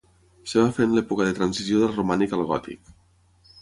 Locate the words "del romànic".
1.85-2.37